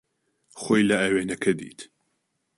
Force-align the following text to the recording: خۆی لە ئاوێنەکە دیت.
خۆی 0.61 0.83
لە 0.89 0.95
ئاوێنەکە 1.01 1.51
دیت. 1.59 1.79